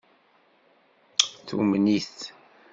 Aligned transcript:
Tumen-it. 1.47 2.19